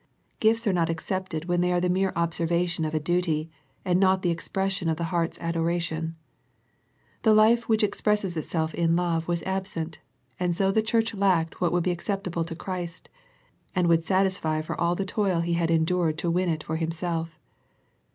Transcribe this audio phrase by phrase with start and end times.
[0.39, 3.51] Gifts are not accepted when they are the mere observance of a duty,
[3.85, 6.15] ^and not the expression of the heart's adoration.
[7.21, 9.99] The life which expresses itself in love was ab sent,
[10.39, 13.09] and so the church lacked what would be acceptable to Christ,
[13.75, 17.37] and would satisfy for all the toil He had endured to win it for Himself.